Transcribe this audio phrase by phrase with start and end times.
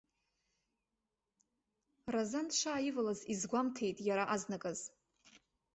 [2.13, 4.79] Разан дшааивалаз изгәамҭеит иара азныказ.